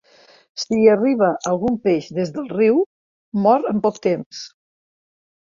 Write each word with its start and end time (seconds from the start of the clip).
Si 0.61 0.77
hi 0.77 0.87
arriba 0.93 1.29
algun 1.51 1.77
peix 1.83 2.07
des 2.21 2.31
del 2.39 2.49
riu, 2.55 2.81
mor 3.45 3.69
en 3.75 3.85
poc 3.87 4.01
temps. 4.09 4.43